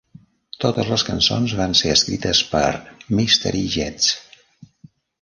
Totes 0.63 0.89
les 0.93 1.03
cançons 1.09 1.53
van 1.59 1.77
ser 1.83 1.93
escrites 1.97 2.43
per 2.57 2.65
Mystery 3.21 3.65
Jets. 3.79 4.13